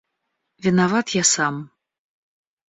Виноват 0.65 1.07
я 1.09 1.23
сам. 1.33 1.55